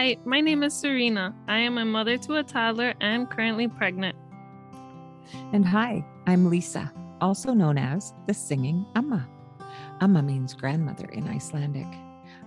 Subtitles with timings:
[0.00, 1.34] Hi, my name is Serena.
[1.46, 4.16] I am a mother to a toddler and currently pregnant.
[5.52, 6.90] And hi, I'm Lisa,
[7.20, 9.28] also known as the singing Amma.
[10.00, 11.86] Amma means grandmother in Icelandic.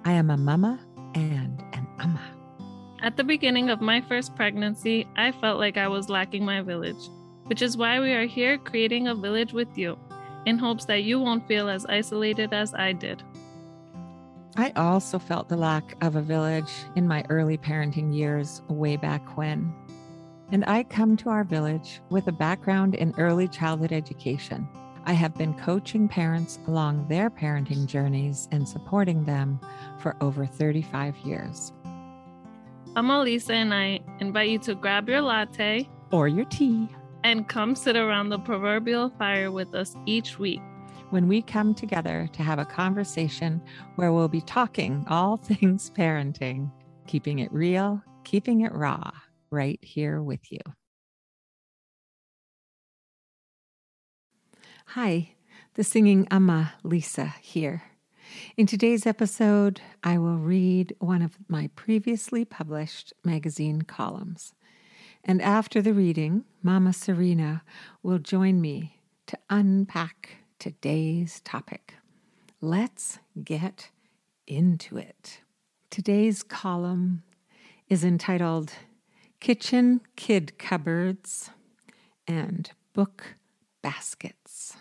[0.03, 0.79] I am a mama
[1.13, 2.23] and an Amma.
[3.03, 7.07] At the beginning of my first pregnancy, I felt like I was lacking my village,
[7.45, 9.95] which is why we are here creating a village with you,
[10.47, 13.21] in hopes that you won't feel as isolated as I did.
[14.55, 19.35] I also felt the lack of a village in my early parenting years, way back
[19.35, 19.73] when.
[20.51, 24.67] And I come to our village with a background in early childhood education.
[25.05, 29.59] I have been coaching parents along their parenting journeys and supporting them
[29.99, 31.73] for over 35 years.
[32.95, 36.87] I'm Elisa, and I invite you to grab your latte Or your tea
[37.23, 40.61] and come sit around the proverbial fire with us each week.
[41.13, 43.61] When we come together to have a conversation
[43.97, 46.71] where we'll be talking all things parenting,
[47.05, 49.11] keeping it real, keeping it raw,
[49.51, 50.57] right here with you.
[54.87, 55.35] Hi,
[55.75, 57.83] the singing Amma Lisa here.
[58.57, 64.55] In today's episode, I will read one of my previously published magazine columns.
[65.23, 67.61] And after the reading, Mama Serena
[68.01, 71.95] will join me to unpack today's topic.
[72.61, 73.89] Let's get
[74.47, 75.41] into it.
[75.89, 77.23] Today's column
[77.89, 78.71] is entitled
[79.41, 81.49] Kitchen Kid Cupboards
[82.25, 83.35] and Book
[83.81, 84.77] Baskets.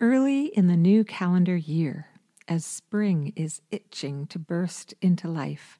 [0.00, 2.08] Early in the new calendar year,
[2.48, 5.78] as spring is itching to burst into life,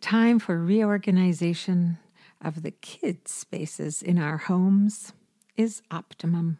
[0.00, 1.98] time for reorganization
[2.40, 5.12] of the kid spaces in our homes
[5.56, 6.58] is optimum.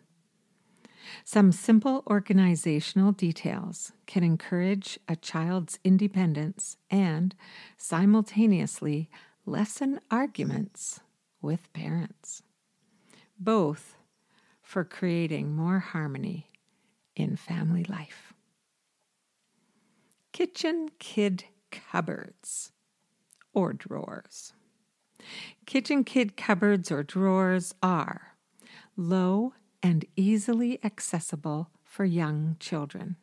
[1.25, 7.35] Some simple organizational details can encourage a child's independence and
[7.77, 9.11] simultaneously
[9.47, 11.01] lessen arguments
[11.43, 12.43] with parents,
[13.39, 13.97] both
[14.63, 16.49] for creating more harmony
[17.15, 18.33] in family life.
[20.33, 22.73] Kitchen kid cupboards
[23.53, 24.53] or drawers.
[25.67, 28.34] Kitchen kid cupboards or drawers are
[28.97, 33.17] low and easily accessible for young children.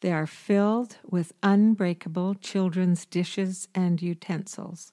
[0.00, 4.92] They are filled with unbreakable children's dishes and utensils,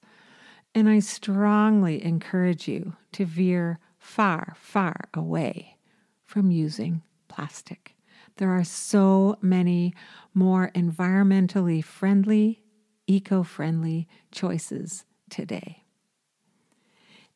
[0.74, 5.76] and I strongly encourage you to veer far, far away
[6.24, 7.96] from using plastic.
[8.36, 9.92] There are so many
[10.32, 12.62] more environmentally friendly,
[13.06, 15.84] eco friendly choices today.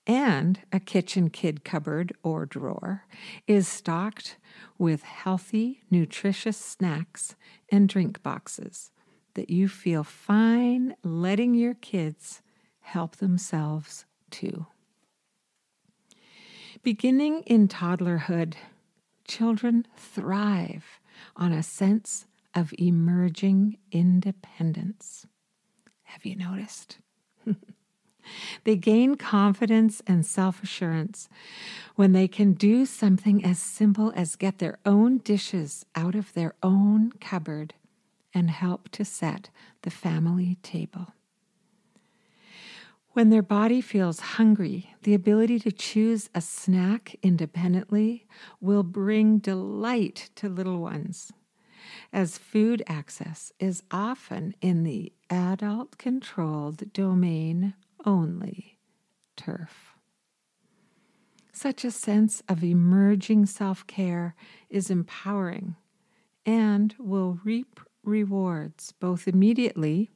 [0.06, 3.04] And a kitchen kid cupboard or drawer
[3.46, 4.36] is stocked
[4.76, 7.36] with healthy, nutritious snacks
[7.70, 8.90] and drink boxes
[9.34, 12.42] that you feel fine letting your kids
[12.80, 14.66] help themselves to.
[16.82, 18.54] Beginning in toddlerhood,
[19.26, 21.00] children thrive
[21.34, 25.26] on a sense of emerging independence.
[26.02, 26.98] Have you noticed?
[28.64, 31.28] they gain confidence and self assurance
[31.94, 36.54] when they can do something as simple as get their own dishes out of their
[36.62, 37.74] own cupboard
[38.32, 39.50] and help to set
[39.82, 41.14] the family table.
[43.12, 48.26] When their body feels hungry, the ability to choose a snack independently
[48.60, 51.32] will bring delight to little ones,
[52.12, 57.74] as food access is often in the adult controlled domain
[58.04, 58.78] only
[59.36, 59.94] turf.
[61.52, 64.34] Such a sense of emerging self care
[64.68, 65.76] is empowering
[66.44, 70.10] and will reap rewards both immediately,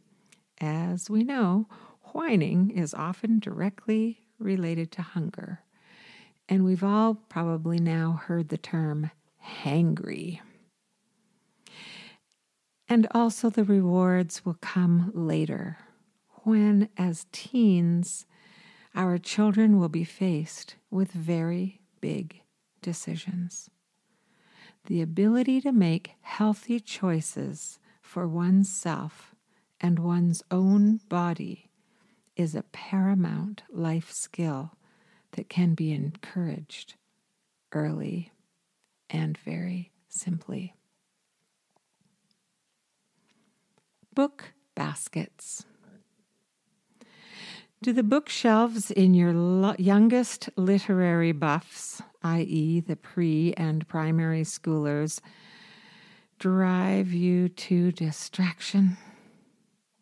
[0.61, 1.69] as we know
[2.13, 5.61] whining is often directly related to hunger.
[6.49, 9.11] And we've all probably now heard the term
[9.63, 10.41] hangry.
[12.89, 15.77] And also, the rewards will come later
[16.49, 18.25] when, as teens,
[18.95, 22.41] our children will be faced with very big
[22.81, 23.69] decisions.
[24.87, 29.35] The ability to make healthy choices for oneself
[29.79, 31.71] and one's own body
[32.35, 34.73] is a paramount life skill
[35.33, 36.95] that can be encouraged
[37.73, 38.33] early
[39.11, 40.75] and very simply.
[44.15, 45.67] Book baskets.
[47.81, 55.21] Do the bookshelves in your lo- youngest literary buffs, i.e., the pre and primary schoolers,
[56.41, 58.97] drive you to distraction.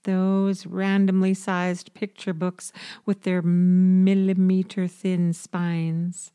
[0.04, 2.72] Those randomly sized picture books
[3.04, 6.32] with their millimeter thin spines.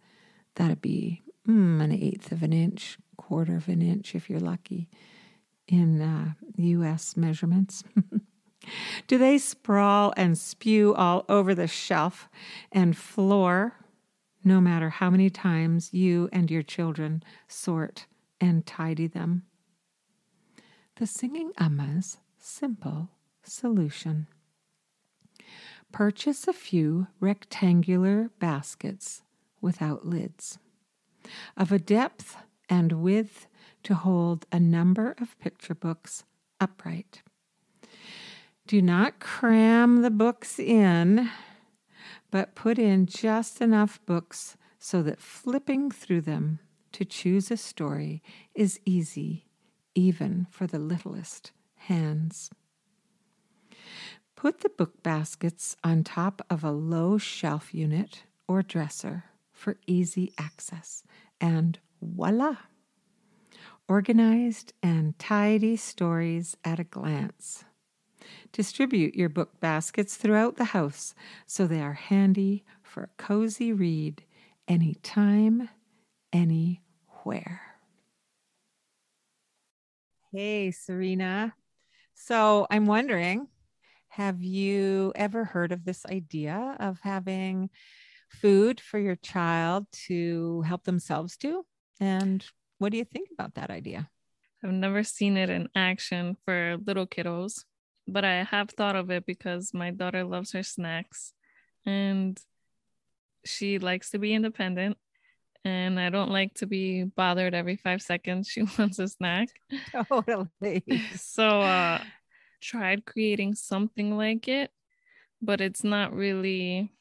[0.55, 4.89] That'd be mm, an eighth of an inch, quarter of an inch if you're lucky
[5.67, 7.83] in uh, US measurements.
[9.07, 12.29] Do they sprawl and spew all over the shelf
[12.71, 13.73] and floor,
[14.43, 18.05] no matter how many times you and your children sort
[18.39, 19.43] and tidy them?
[20.95, 23.09] The Singing Amma's simple
[23.43, 24.27] solution.
[25.91, 29.23] Purchase a few rectangular baskets
[29.59, 30.57] without lids,
[31.57, 32.37] of a depth
[32.69, 33.47] and width
[33.83, 36.23] to hold a number of picture books
[36.59, 37.23] upright.
[38.71, 41.29] Do not cram the books in,
[42.31, 46.59] but put in just enough books so that flipping through them
[46.93, 48.23] to choose a story
[48.55, 49.49] is easy,
[49.93, 52.49] even for the littlest hands.
[54.37, 60.31] Put the book baskets on top of a low shelf unit or dresser for easy
[60.37, 61.03] access,
[61.41, 62.55] and voila!
[63.89, 67.65] Organized and tidy stories at a glance.
[68.51, 71.13] Distribute your book baskets throughout the house
[71.45, 74.23] so they are handy for a cozy read
[74.67, 75.69] anytime,
[76.33, 77.61] anywhere.
[80.31, 81.53] Hey, Serena.
[82.13, 83.47] So I'm wondering
[84.09, 87.69] have you ever heard of this idea of having
[88.29, 91.63] food for your child to help themselves do?
[92.01, 92.45] And
[92.77, 94.09] what do you think about that idea?
[94.63, 97.63] I've never seen it in action for little kiddos,
[98.11, 101.33] but I have thought of it because my daughter loves her snacks
[101.85, 102.39] and
[103.45, 104.97] she likes to be independent.
[105.63, 108.47] And I don't like to be bothered every five seconds.
[108.47, 109.49] She wants a snack.
[109.91, 110.83] Totally.
[111.15, 112.01] So, uh,
[112.61, 114.71] tried creating something like it,
[115.41, 116.91] but it's not really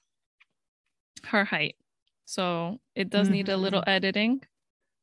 [1.27, 1.77] her height.
[2.27, 3.35] So, it does mm-hmm.
[3.35, 3.91] need a little mm-hmm.
[3.91, 4.43] editing,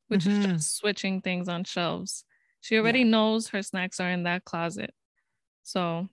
[0.07, 0.41] which mm-hmm.
[0.41, 2.25] is just switching things on shelves.
[2.61, 3.05] She already yeah.
[3.05, 4.93] knows her snacks are in that closet.
[5.67, 6.07] So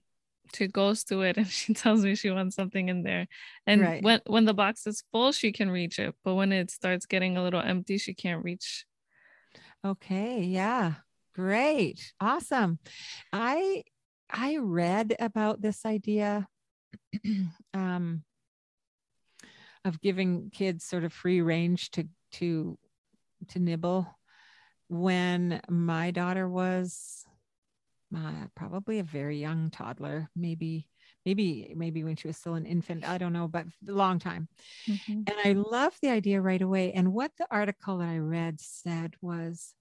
[0.53, 3.29] she goes to it and she tells me she wants something in there.
[3.67, 4.03] And right.
[4.03, 6.15] when when the box is full, she can reach it.
[6.25, 8.85] But when it starts getting a little empty, she can't reach.
[9.87, 10.43] Okay.
[10.43, 10.95] Yeah.
[11.37, 12.12] Great.
[12.21, 12.81] Awesome.
[13.33, 13.85] I
[14.29, 16.49] I read about this idea
[17.75, 18.25] um,
[19.85, 22.77] of giving kids sort of free range to to
[23.51, 24.19] to nibble
[24.89, 27.25] when my daughter was
[28.17, 30.89] uh, probably a very young toddler, maybe
[31.25, 34.49] maybe maybe when she was still an infant i don't know but a long time.
[34.89, 35.23] Mm-hmm.
[35.27, 36.93] and i love the idea right away.
[36.93, 39.75] And what the article that i read said was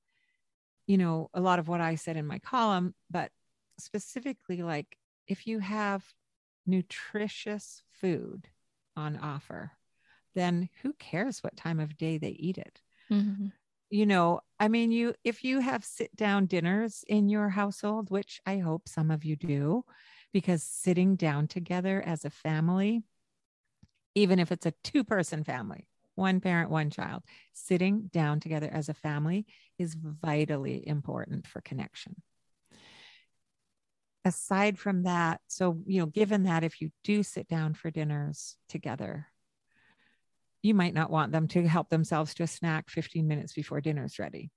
[0.87, 3.31] you know a lot of what i said in my column but
[3.79, 4.97] specifically like
[5.27, 6.03] if you have
[6.65, 8.47] nutritious food
[8.95, 9.71] on offer
[10.35, 12.81] then who cares what time of day they eat it?
[13.11, 13.47] Mm-hmm
[13.93, 18.41] you know i mean you if you have sit down dinners in your household which
[18.45, 19.83] i hope some of you do
[20.31, 23.03] because sitting down together as a family
[24.15, 27.23] even if it's a two person family one parent one child
[27.53, 29.45] sitting down together as a family
[29.79, 32.15] is vitally important for connection.
[34.25, 38.55] Aside from that so you know given that if you do sit down for dinners
[38.69, 39.27] together
[40.63, 44.17] you might not want them to help themselves to a snack 15 minutes before dinner's
[44.17, 44.49] ready.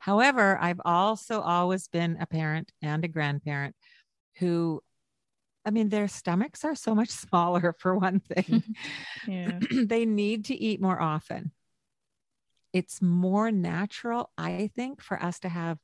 [0.00, 3.76] However, I've also always been a parent and a grandparent
[4.38, 4.80] who,
[5.64, 8.62] I mean, their stomachs are so much smaller for one thing.
[9.70, 11.52] they need to eat more often.
[12.72, 15.78] It's more natural, I think, for us to have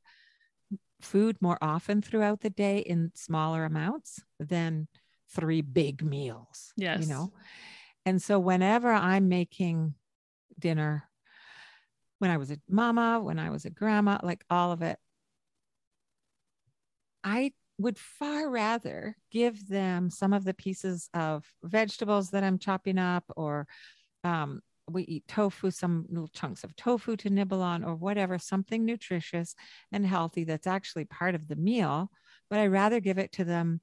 [1.01, 4.87] food more often throughout the day in smaller amounts than
[5.29, 6.73] three big meals.
[6.75, 6.99] Yes.
[7.01, 7.31] You know,
[8.09, 9.93] and so whenever I'm making
[10.57, 11.07] dinner,
[12.17, 14.97] when I was a mama, when I was a grandma, like all of it,
[17.23, 22.97] I would far rather give them some of the pieces of vegetables that I'm chopping
[22.97, 23.67] up, or
[24.23, 28.85] um, we eat tofu, some little chunks of tofu to nibble on, or whatever, something
[28.85, 29.53] nutritious
[29.91, 32.09] and healthy that's actually part of the meal.
[32.49, 33.81] But I'd rather give it to them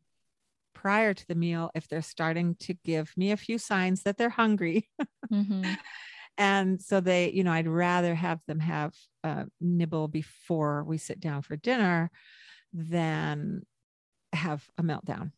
[0.86, 4.30] prior to the meal if they're starting to give me a few signs that they're
[4.30, 4.88] hungry.
[5.32, 5.74] mm-hmm.
[6.38, 8.92] And so they, you know, I'd rather have them have
[9.24, 12.10] a nibble before we sit down for dinner
[12.74, 13.62] than
[14.34, 15.32] have a meltdown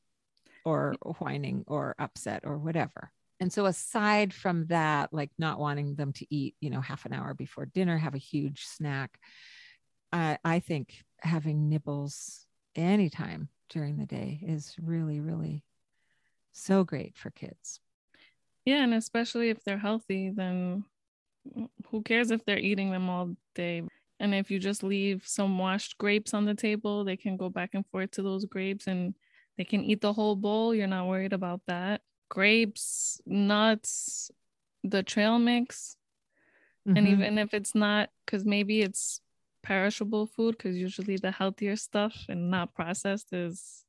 [0.65, 3.13] or whining or upset or whatever.
[3.39, 7.13] And so aside from that, like not wanting them to eat, you know, half an
[7.13, 9.21] hour before dinner, have a huge snack,
[10.13, 15.65] I, I think having nibbles anytime during the day is really, really
[16.53, 17.81] so great for kids.
[18.65, 20.85] Yeah, and especially if they're healthy, then
[21.91, 23.83] who cares if they're eating them all day?
[24.21, 27.71] And if you just leave some washed grapes on the table, they can go back
[27.75, 29.15] and forth to those grapes and
[29.57, 30.75] they can eat the whole bowl.
[30.75, 32.03] You're not worried about that.
[32.29, 34.31] Grapes, nuts,
[34.85, 35.97] the trail mix.
[36.87, 36.97] Mm-hmm.
[36.97, 39.21] And even if it's not, because maybe it's
[39.69, 43.85] perishable food, because usually the healthier stuff and not processed is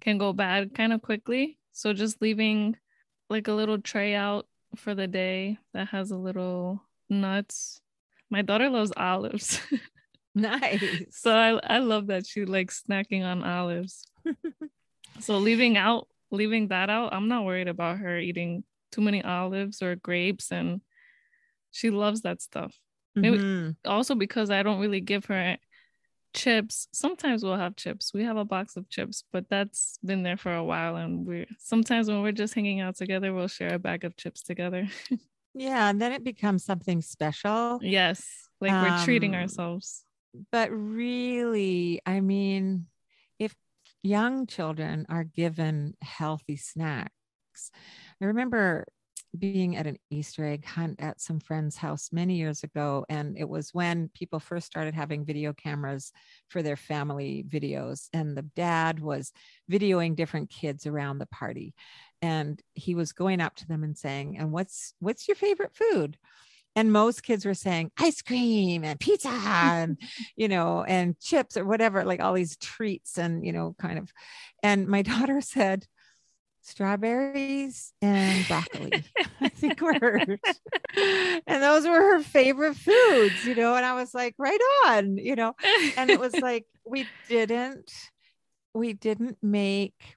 [0.00, 1.58] can go bad kind of quickly.
[1.72, 2.76] So just leaving
[3.28, 4.46] like a little tray out
[4.76, 6.80] for the day that has a little
[7.10, 7.82] nuts.
[8.30, 9.60] My daughter loves olives.
[10.34, 10.82] nice.
[11.10, 14.06] So I, I love that she likes snacking on olives.
[15.20, 19.82] so leaving out leaving that out, I'm not worried about her eating too many olives
[19.82, 20.80] or grapes and
[21.70, 22.74] she loves that stuff.
[23.16, 23.70] Mm-hmm.
[23.88, 25.56] also because I don't really give her
[26.34, 26.88] chips.
[26.92, 28.12] Sometimes we'll have chips.
[28.12, 31.46] We have a box of chips, but that's been there for a while and we're
[31.58, 34.88] sometimes when we're just hanging out together, we'll share a bag of chips together.
[35.54, 37.78] yeah, and then it becomes something special.
[37.82, 38.24] Yes.
[38.60, 40.04] Like um, we're treating um, ourselves.
[40.50, 42.86] But really, I mean,
[43.38, 43.54] if
[44.02, 47.10] young children are given healthy snacks.
[48.20, 48.86] I remember
[49.38, 53.04] being at an Easter egg hunt at some friend's house many years ago.
[53.08, 56.12] And it was when people first started having video cameras
[56.48, 58.08] for their family videos.
[58.12, 59.32] And the dad was
[59.70, 61.74] videoing different kids around the party.
[62.22, 66.16] And he was going up to them and saying, And what's what's your favorite food?
[66.76, 69.98] and most kids were saying ice cream and pizza and
[70.36, 74.12] you know and chips or whatever like all these treats and you know kind of
[74.62, 75.86] and my daughter said
[76.64, 79.04] strawberries and broccoli
[79.40, 80.38] i think were hers.
[81.46, 85.36] and those were her favorite foods you know and i was like right on you
[85.36, 85.54] know
[85.96, 87.92] and it was like we didn't
[88.74, 90.16] we didn't make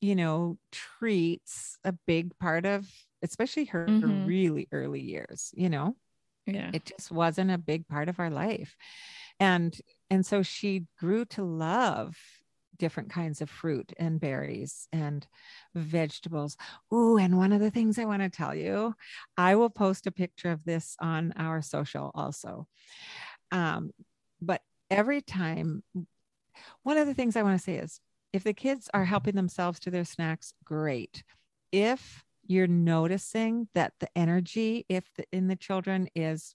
[0.00, 2.86] you know treats a big part of
[3.22, 4.00] especially her, mm-hmm.
[4.00, 5.96] her really early years, you know?
[6.46, 6.70] Yeah.
[6.72, 8.76] It just wasn't a big part of our life.
[9.40, 9.76] And
[10.08, 12.16] and so she grew to love
[12.78, 15.26] different kinds of fruit and berries and
[15.74, 16.56] vegetables.
[16.92, 18.94] Ooh, and one of the things I want to tell you,
[19.36, 22.66] I will post a picture of this on our social also.
[23.52, 23.90] Um,
[24.40, 25.82] but every time,
[26.82, 28.00] one of the things I want to say is
[28.32, 31.22] if the kids are helping themselves to their snacks, great.
[31.72, 36.54] If you're noticing that the energy if the, in the children is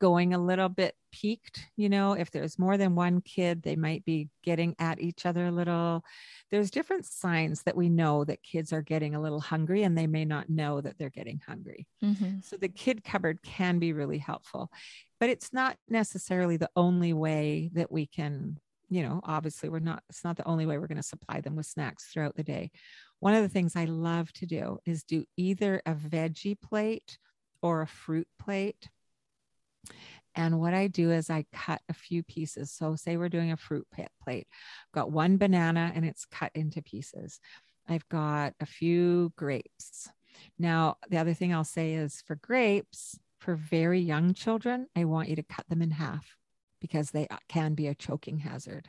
[0.00, 4.04] going a little bit peaked you know if there's more than one kid they might
[4.04, 6.04] be getting at each other a little
[6.50, 10.06] there's different signs that we know that kids are getting a little hungry and they
[10.06, 12.40] may not know that they're getting hungry mm-hmm.
[12.42, 14.70] so the kid cupboard can be really helpful
[15.18, 18.56] but it's not necessarily the only way that we can
[18.88, 21.56] you know obviously we're not it's not the only way we're going to supply them
[21.56, 22.70] with snacks throughout the day
[23.20, 27.18] one of the things I love to do is do either a veggie plate
[27.62, 28.88] or a fruit plate.
[30.34, 32.70] And what I do is I cut a few pieces.
[32.70, 36.82] So, say we're doing a fruit plate, I've got one banana and it's cut into
[36.82, 37.40] pieces.
[37.88, 40.08] I've got a few grapes.
[40.58, 45.28] Now, the other thing I'll say is for grapes, for very young children, I want
[45.28, 46.36] you to cut them in half
[46.80, 48.88] because they uh, can be a choking hazard.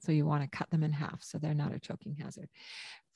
[0.00, 2.48] So you want to cut them in half so they're not a choking hazard.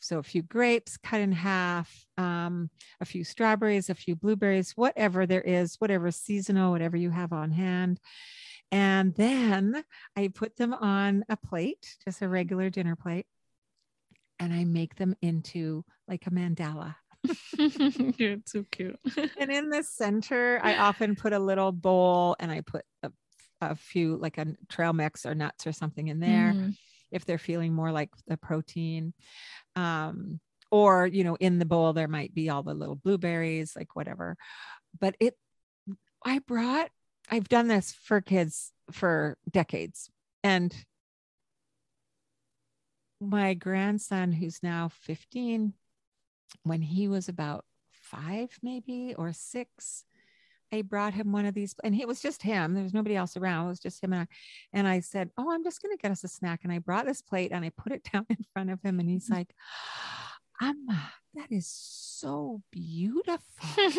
[0.02, 5.26] So a few grapes cut in half, um, a few strawberries, a few blueberries, whatever
[5.26, 8.00] there is, whatever seasonal, whatever you have on hand.
[8.72, 9.84] And then
[10.16, 13.26] I put them on a plate, just a regular dinner plate,
[14.40, 16.96] and I make them into like a mandala.
[18.18, 18.98] You're too cute.
[19.38, 23.12] and in the center, I often put a little bowl and I put a,
[23.60, 26.54] a few, like a trail mix or nuts or something in there.
[26.56, 26.74] Mm
[27.12, 29.12] if they're feeling more like the protein
[29.76, 30.40] um,
[30.70, 34.36] or you know in the bowl there might be all the little blueberries like whatever.
[35.00, 35.36] But it
[36.24, 36.88] i brought
[37.30, 40.10] i've done this for kids for decades.
[40.44, 40.74] And
[43.20, 45.74] my grandson who's now 15
[46.64, 50.04] when he was about five maybe or six
[50.72, 52.74] I brought him one of these, and it was just him.
[52.74, 53.66] There was nobody else around.
[53.66, 54.26] It was just him and I.
[54.72, 57.06] And I said, "Oh, I'm just going to get us a snack." And I brought
[57.06, 59.34] this plate and I put it down in front of him, and he's mm-hmm.
[59.34, 59.54] like,
[60.60, 63.40] "Amma, that is so beautiful."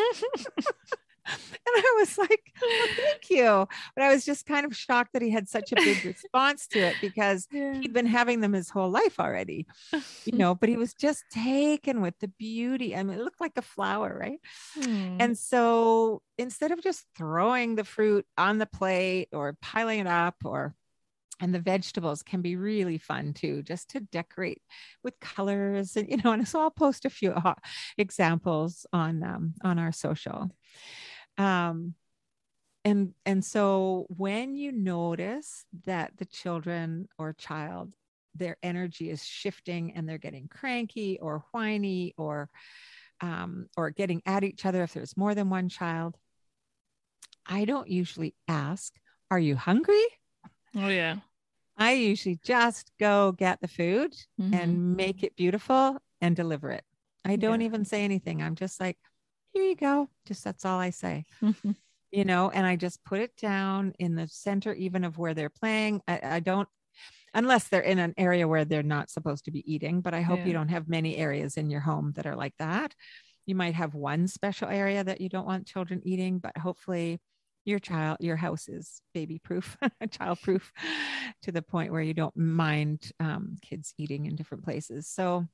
[1.66, 3.68] And I was like, well, thank you.
[3.96, 6.80] But I was just kind of shocked that he had such a big response to
[6.80, 7.80] it because Yeah.
[7.80, 9.66] he'd been having them his whole life already,
[10.26, 12.96] you know, but he was just taken with the beauty.
[12.96, 14.40] I mean, it looked like a flower, right?
[14.76, 15.18] Hmm.
[15.20, 20.36] And so instead of just throwing the fruit on the plate or piling it up
[20.44, 20.76] or
[21.40, 24.62] and the vegetables can be really fun too, just to decorate
[25.04, 26.32] with colors and you know.
[26.32, 27.56] And so I'll post a few uh,
[27.98, 30.52] examples on um, on our social.
[31.38, 31.96] Um,
[32.86, 37.94] and and so when you notice that the children or child
[38.36, 42.50] their energy is shifting and they're getting cranky or whiny or
[43.22, 46.18] um, or getting at each other if there's more than one child
[47.46, 48.94] i don't usually ask
[49.32, 50.04] are you hungry
[50.76, 51.16] oh yeah.
[51.78, 54.54] i usually just go get the food Mhm.
[54.54, 56.84] and make it beautiful and deliver it
[57.24, 57.66] i don't Yeah.
[57.66, 58.98] even say anything i'm just like
[59.54, 61.26] here you go just that's all i say
[62.12, 65.50] you know, and I just put it down in the center, even of where they're
[65.50, 66.02] playing.
[66.08, 66.70] I, I don't,
[67.34, 70.42] unless they're in an area where they're not supposed to be eating, but I hope
[70.42, 70.48] Yeah.
[70.48, 72.94] you don't have many areas in your home that are like that.
[73.46, 77.20] You might have one special area that you don't want children eating, but hopefully
[77.66, 79.78] your child, your house is baby proof,
[80.12, 80.72] child proof
[81.44, 85.08] to the point where you don't mind um, kids eating in different places.
[85.08, 85.48] So,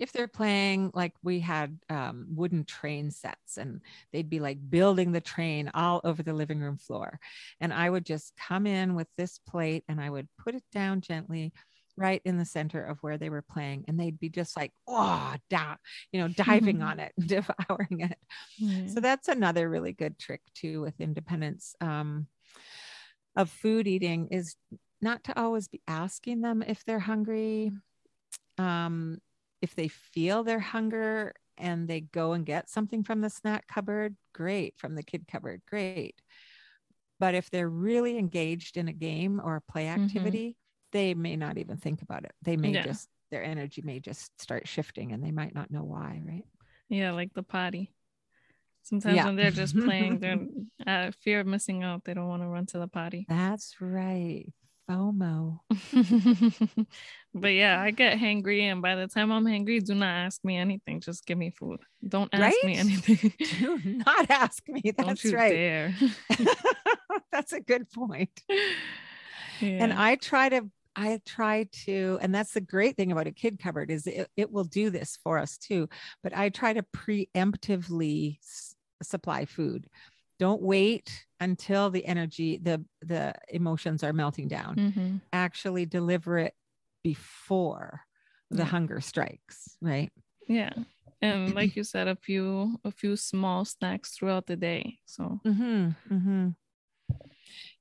[0.00, 3.80] if they're playing like we had um, wooden train sets and
[4.12, 7.20] they'd be like building the train all over the living room floor
[7.60, 11.00] and i would just come in with this plate and i would put it down
[11.00, 11.52] gently
[11.96, 15.34] right in the center of where they were playing and they'd be just like oh
[15.50, 15.76] da,
[16.12, 18.18] you know diving on it devouring it
[18.58, 18.86] Yeah.
[18.88, 22.26] so that's another really good trick too with independence um,
[23.36, 24.56] of food eating is
[25.00, 27.72] not to always be asking them if they're hungry.
[28.58, 29.18] Um,
[29.62, 34.16] if they feel their hunger and they go and get something from the snack cupboard,
[34.32, 34.78] great.
[34.78, 36.20] From the kid cupboard, great.
[37.18, 40.02] But if they're really engaged in a game or a play Mhm.
[40.02, 40.56] activity,
[40.92, 42.32] they may not even think about it.
[42.42, 42.84] They may Yeah.
[42.84, 46.46] just, their energy may just start shifting and they might not know why, right?
[46.88, 47.94] Yeah, like the potty.
[48.82, 49.26] Sometimes Yeah.
[49.26, 50.46] when they're just playing, they're
[50.86, 52.04] uh, fear of missing out.
[52.04, 53.26] They don't want to run to the potty.
[53.28, 54.52] That's right.
[54.90, 55.60] FOMO.
[57.34, 60.56] but yeah, I get hangry, and by the time I'm hangry, do not ask me
[60.56, 61.00] anything.
[61.00, 61.80] Just give me food.
[62.06, 63.32] Don't ask me anything.
[63.60, 64.82] Do not ask me.
[64.96, 65.92] That's right.
[67.32, 68.30] That's a good point.
[69.60, 73.58] And I try to, I try to, and that's the great thing about a kid
[73.62, 75.88] cupboard is it, it will do this for us too.
[76.22, 78.38] But I try to preemptively
[79.02, 79.86] supply food.
[80.40, 84.74] Don't wait until the energy, the the emotions are melting down.
[84.76, 85.20] Mhm.
[85.34, 86.54] Actually deliver it
[87.04, 88.00] before
[88.50, 88.64] the Yeah.
[88.64, 90.10] hunger strikes, right?
[90.48, 90.72] Yeah.
[91.20, 95.00] And like you said, a few a few small snacks throughout the day.
[95.04, 96.48] So Mm-hmm, mm-hmm.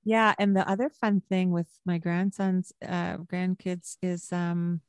[0.04, 4.82] Yeah, and the other fun thing with my grandsons, uh, grandkids is um,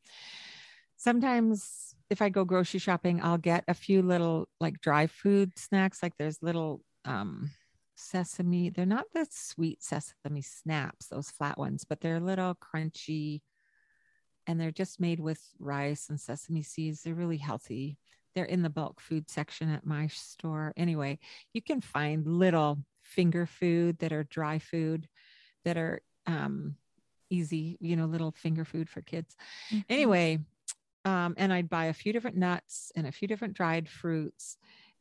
[0.96, 6.02] sometimes if I go grocery shopping, I'll get a few little like dry food snacks.
[6.02, 7.50] Like there's little um,
[8.01, 8.71] sesame.
[8.71, 13.43] They're not the sweet sesame snaps, those flat ones, but they're a little crunchy,
[14.47, 17.03] and they're just made with rice and sesame seeds.
[17.03, 17.99] They're really healthy.
[18.35, 20.73] They're in the bulk food section at my store.
[20.77, 21.19] Anyway,
[21.53, 25.09] you can find little finger food that are dry food
[25.65, 26.77] that are um,
[27.31, 29.37] easy, you know, little finger food for kids.
[29.71, 29.83] mhm.
[29.89, 30.41] Anyway,
[31.05, 34.59] um, and I'd buy a few different nuts and a few different dried fruits.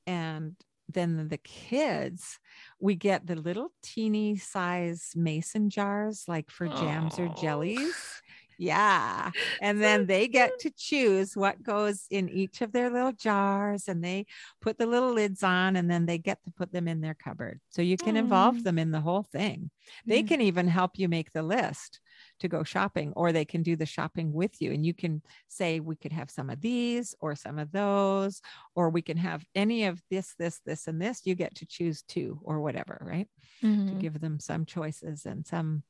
[0.08, 0.56] And
[0.92, 2.40] then the kids,
[2.80, 7.42] we get the little teeny size mason jars, like for jams or oh.
[7.42, 7.96] jellies.
[8.62, 9.32] Yeah.
[9.62, 14.04] And then they get to choose what goes in each of their little jars and
[14.04, 14.26] they
[14.62, 17.62] put the little lids on and then they get to put them in their cupboard.
[17.70, 18.64] So you can involve mm.
[18.66, 19.72] them in the whole thing.
[20.06, 20.28] They mm.
[20.28, 22.02] can even help you make the list
[22.40, 24.72] to go shopping or they can do the shopping with you.
[24.72, 28.42] And you can say we could have some of these or some of those
[28.76, 31.26] or we can have any of this this this and this.
[31.26, 33.28] You get to choose two or whatever right?
[33.62, 34.00] To Mhm.
[34.00, 35.84] give them some choices and some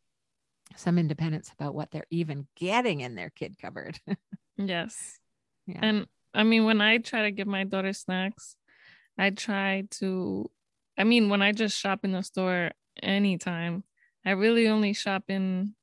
[0.75, 3.99] some independence about what they're even getting in their kid cupboard.
[4.57, 5.19] Yes.
[5.65, 5.79] yeah.
[5.81, 8.55] And I mean, when I try to give my daughter snacks,
[9.17, 10.49] I try to,
[10.97, 13.83] I mean, when I just shop in the store anytime,
[14.25, 15.75] I really only shop in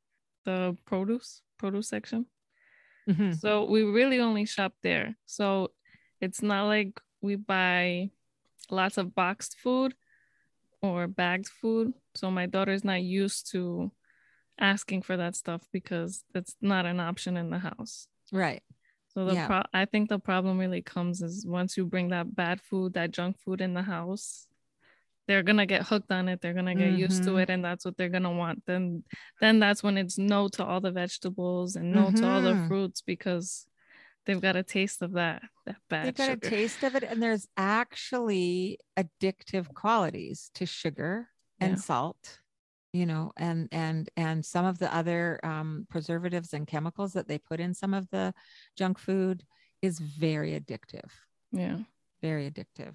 [0.46, 2.24] the produce, produce section.
[3.08, 3.34] Mhm.
[3.38, 5.16] So we really only shop there.
[5.26, 5.72] So
[6.20, 8.10] it's not like we buy
[8.70, 9.94] lots of boxed food
[10.80, 11.92] or bagged food.
[12.14, 13.92] So my daughter's not used to
[14.58, 18.08] asking for that stuff because it's not an option in the house.
[18.32, 18.62] right
[19.14, 19.46] So the Yeah.
[19.46, 23.12] pro- I think the problem really comes is once you bring that bad food, that
[23.12, 24.46] junk food in the house,
[25.26, 27.00] they're gonna get hooked on it they're gonna get mm-hmm.
[27.00, 27.38] used to mm-hmm.
[27.40, 29.02] it and that's what they're gonna want then
[29.40, 32.16] then that's when it's no to all the vegetables and no mm-hmm.
[32.16, 32.68] to all the mm-hmm.
[32.68, 33.66] fruits because
[34.24, 36.46] they've got a taste of that that bad they've got sugar.
[36.46, 41.28] a taste of it and there's actually addictive qualities to sugar
[41.60, 41.76] and yeah.
[41.76, 42.38] salt
[42.92, 47.38] you know and and and some of the other um, preservatives and chemicals that they
[47.38, 48.32] put in some of the
[48.76, 49.44] junk food
[49.82, 51.10] is very addictive
[51.52, 51.78] yeah
[52.22, 52.94] very addictive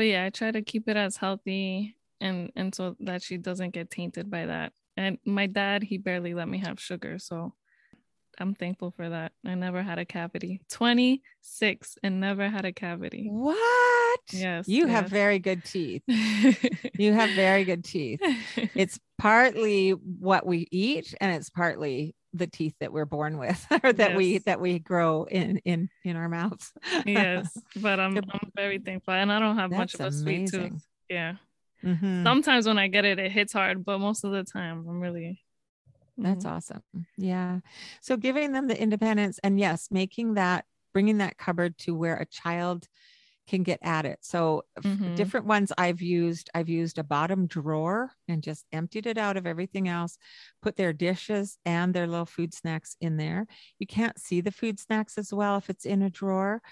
[0.00, 3.74] but yeah i try to keep it as healthy and and so that she doesn't
[3.74, 4.72] get tainted by that.
[4.96, 7.52] And my dad he barely let me have sugar so
[8.38, 9.32] i'm thankful for that.
[9.44, 10.62] I never had a cavity.
[10.70, 13.28] 26 and never had a cavity.
[13.30, 14.20] What?
[14.32, 14.90] Yes you yes.
[14.90, 16.02] have very good teeth.
[16.98, 18.20] You have very good teeth.
[18.74, 23.92] It's partly what we eat and it's partly the teeth that we're born with or
[23.92, 24.16] that yes.
[24.16, 26.72] we that we grow in in in our mouths
[27.06, 30.46] yes but i'm i'm very thankful and i don't have much of a amazing.
[30.46, 31.34] sweet tooth yeah
[31.84, 32.24] mm-hmm.
[32.24, 35.42] sometimes when i get it it hits hard but most of the time i'm really
[36.18, 36.56] that's mm-hmm.
[36.56, 36.82] awesome
[37.16, 37.60] yeah
[38.00, 42.26] so giving them the independence and yes making that bringing that cupboard to where a
[42.26, 42.86] child
[43.50, 44.18] can get at it.
[44.22, 45.16] So mm-hmm.
[45.16, 49.44] different ones I've used, I've used a bottom drawer and just emptied it out of
[49.44, 50.16] everything else,
[50.62, 53.48] put their dishes and their little food snacks in there.
[53.80, 56.62] You can't see the food snacks as well if it's in a drawer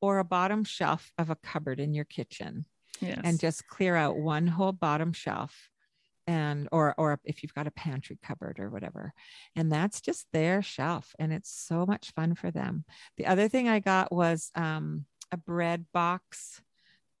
[0.00, 2.66] or a bottom shelf of a cupboard in your kitchen.
[3.00, 3.20] Yes.
[3.22, 5.68] And just clear out one whole bottom shelf
[6.26, 9.12] and or or if you've got a pantry cupboard or whatever
[9.56, 12.82] and that's just their shelf and it's so much fun for them
[13.18, 16.60] the other thing i got was um a bread box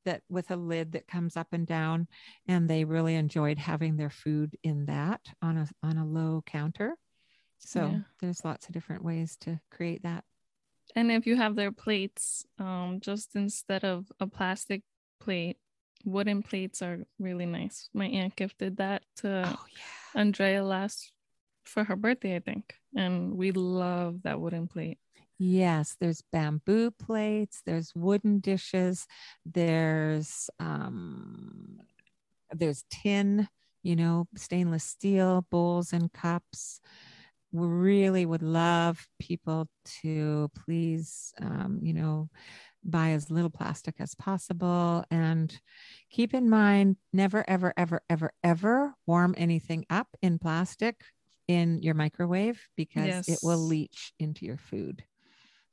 [0.04, 2.06] that with a lid that comes up and down
[2.46, 6.94] and they really enjoyed having their food in that on a on a low counter.
[7.58, 7.98] So yeah.
[8.20, 10.24] there's lots of different ways to create that.
[10.94, 14.82] And if you have their plates um just instead of a plastic
[15.20, 15.56] plate
[16.04, 17.88] wooden plates are really nice.
[17.94, 20.20] My aunt gifted that to oh, yeah.
[20.20, 21.12] andrea last
[21.64, 22.74] for her birthday i think.
[22.96, 24.98] And we love that wooden plate
[25.38, 29.06] Yes, there's bamboo plates, there's wooden dishes,
[29.44, 31.80] there's um
[32.52, 33.48] there's tin,
[33.82, 36.80] you know, stainless steel bowls and cups.
[37.52, 39.68] We really would love people
[40.02, 42.28] to please um, you know,
[42.84, 45.58] buy as little plastic as possible and
[46.10, 51.00] keep in mind never ever ever ever ever warm anything up in plastic
[51.48, 53.28] in your microwave because yes.
[53.28, 55.04] it will leach into your food.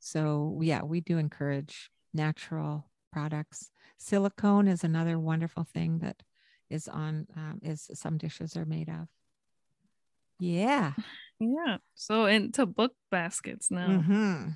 [0.04, 3.70] So, yeah, we do encourage natural products.
[4.00, 6.24] Silicone is another wonderful thing that
[6.72, 9.08] is on, um, is some dishes are made of.
[10.40, 10.94] Yeah.
[11.44, 11.78] Yeah.
[11.96, 13.88] So, into book baskets now.
[13.88, 14.50] Mm-hmm.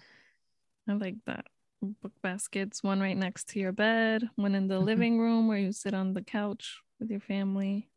[0.87, 1.45] I like that.
[1.81, 4.85] Book baskets, one right next to your bed, one in the mm-hmm.
[4.85, 7.89] living room where you sit on the couch with your family.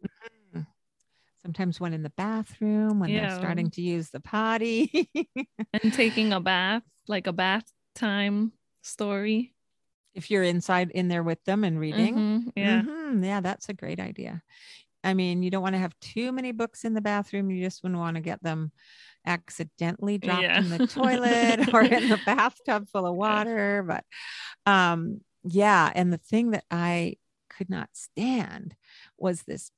[1.43, 3.29] Sometimes one in the bathroom when yeah.
[3.29, 5.09] they're starting to use the potty.
[5.83, 9.55] and taking a bath like a bath time story.
[10.15, 12.15] If you're inside in there with them and reading.
[12.15, 12.83] Mm-hmm, yeah.
[12.83, 14.43] Mm-hmm, yeah, that's a great idea.
[15.05, 17.51] I mean, you don't want to have too many books in the bathroom.
[17.51, 18.73] You just wouldn't want to get them
[19.25, 20.59] accidentally dropped yeah.
[20.59, 23.85] in the toilet or in the bathtub full of water.
[23.87, 24.05] But
[24.71, 25.91] um, yeah.
[25.95, 27.17] And the thing that I
[27.59, 28.77] could not stand
[29.19, 29.73] was this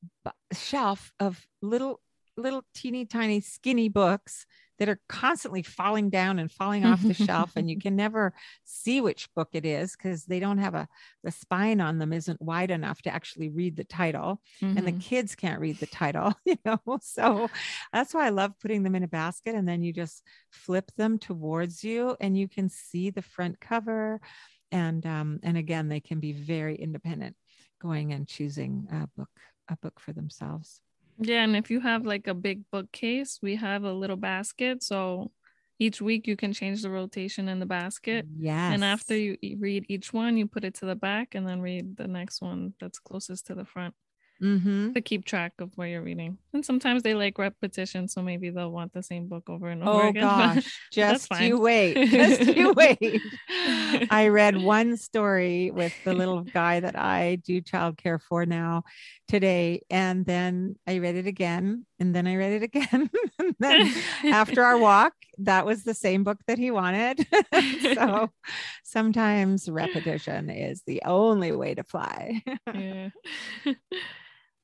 [0.53, 2.01] shelf of little,
[2.37, 4.47] little teeny tiny skinny books
[4.81, 8.33] that are constantly falling down and falling off the shelf and you can never
[8.64, 10.88] see which book it is because they don't have a
[11.23, 14.77] the spine on them isn't wide enough to actually read the title mm-hmm.
[14.77, 15.01] and the mm-hmm.
[15.01, 17.49] kids can't read the title you know so
[17.93, 21.19] that's why i love putting them in a basket and then you just flip them
[21.19, 24.19] towards you and you can see the front cover
[24.73, 27.37] and um and again they can be very independent
[27.81, 29.31] going and choosing a book
[29.69, 30.81] a book for themselves
[31.21, 34.83] yeah, and if you have like a big bookcase, we have a little basket.
[34.83, 35.31] So
[35.79, 38.27] each week you can change the rotation in the basket.
[38.38, 38.73] Yes.
[38.73, 41.97] And after you read each one, you put it to the back and then read
[41.99, 43.95] the next one that's closest to the front
[44.42, 44.92] mm-hmm.
[44.92, 46.38] to keep track of where you're reading.
[46.53, 50.03] And sometimes they like repetition, so maybe they'll want the same book over and over
[50.03, 50.24] oh, again.
[50.31, 53.20] Oh gosh, just you wait, just you wait.
[54.11, 58.85] I read one story with the little guy that I do childcare for now
[59.29, 63.11] today, and then I read it again, and then I read it again.
[63.38, 63.92] and then
[64.24, 67.26] after our walk, that was the same book that he wanted.
[67.94, 68.31] so
[68.85, 72.42] sometimes repetition is the only way to fly.
[72.74, 73.11] yeah.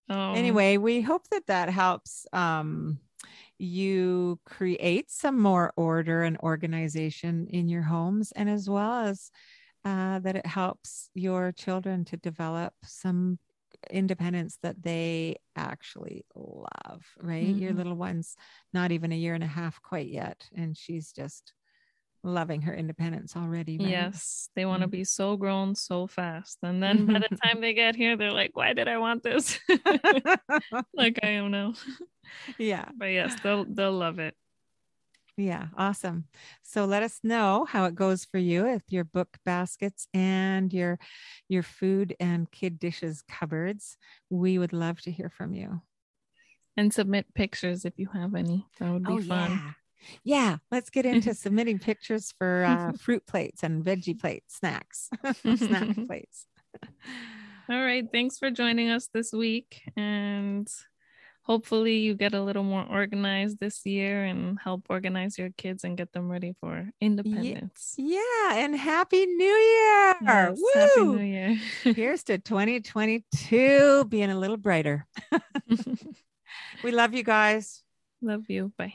[0.08, 2.98] Um, anyway, we hope that that helps um,
[3.58, 9.30] you create some more order and organization in your homes, and as well as
[9.84, 13.38] uh, that it helps your children to develop some
[13.90, 17.46] independence that they actually love, right?
[17.46, 17.62] Mm-hmm.
[17.62, 18.36] Your little one's
[18.72, 21.52] not even a year and a half quite yet, and she's just
[22.26, 23.78] loving her independence already.
[23.78, 23.88] Right?
[23.88, 24.98] Yes, they want to mm-hmm.
[24.98, 26.58] be so grown so fast.
[26.62, 29.58] And then by the time they get here, they're like, why did I want this?
[30.94, 31.74] like I am now.
[32.58, 32.86] Yeah.
[32.98, 34.34] But yes, they'll they'll love it.
[35.38, 36.24] Yeah, awesome.
[36.62, 40.98] So let us know how it goes for you with your book baskets and your
[41.48, 43.96] your food and kid dishes cupboards.
[44.30, 45.82] We would love to hear from you.
[46.78, 48.66] And submit pictures if you have any.
[48.78, 49.50] That would be oh, fun.
[49.50, 49.70] Yeah.
[50.24, 55.08] Yeah, let's get into submitting pictures for uh, fruit plates and veggie plates, snacks,
[55.56, 56.46] snack plates.
[57.68, 58.04] All right.
[58.10, 59.82] Thanks for joining us this week.
[59.96, 60.68] And
[61.42, 65.96] hopefully you get a little more organized this year and help organize your kids and
[65.96, 67.94] get them ready for independence.
[67.96, 70.16] Yeah, and happy new year.
[70.22, 71.58] Yes, happy new year.
[71.82, 75.06] Here's to 2022 being a little brighter.
[76.84, 77.82] we love you guys.
[78.22, 78.72] Love you.
[78.76, 78.94] Bye.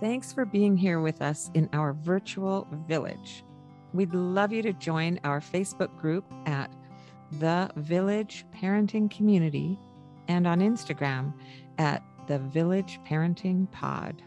[0.00, 3.44] Thanks for being here with us in our virtual village.
[3.92, 6.70] We'd love you to join our Facebook group at
[7.32, 9.78] The Village Parenting Community
[10.28, 11.34] and on Instagram
[11.76, 14.22] at the Village Parenting Pod.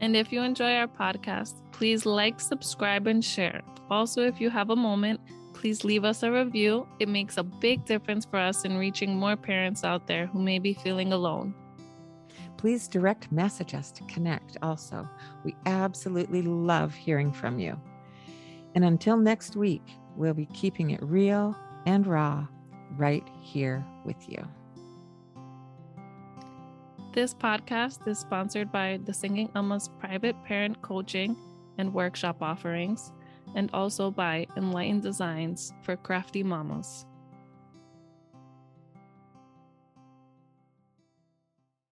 [0.00, 3.62] And if you enjoy our podcast, please like, subscribe, and share.
[3.90, 5.20] Also, if you have a moment,
[5.54, 6.86] please leave us a review.
[6.98, 10.58] It makes a big difference for us in reaching more parents out there who may
[10.58, 11.54] be feeling alone.
[12.60, 15.08] Please direct message us to connect also.
[15.44, 17.80] We absolutely love hearing from you.
[18.74, 19.82] And until next week,
[20.14, 22.46] we'll be keeping it real and raw
[22.98, 24.46] right here with you.
[27.14, 31.38] This podcast is sponsored by the Singing Amma's private parent coaching
[31.78, 33.10] and workshop offerings,
[33.54, 37.06] and also by Enlightened Designs for Crafty Mamas.